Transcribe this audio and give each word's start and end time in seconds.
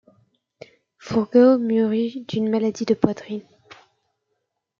Forgeot 0.97 1.59
mourut 1.61 2.25
d’une 2.27 2.49
maladie 2.49 2.85
de 2.85 2.95
poitrine. 2.95 3.43